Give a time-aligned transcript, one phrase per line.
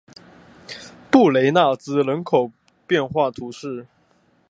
[1.11, 2.51] 布雷纳兹人口
[2.87, 3.85] 变化图示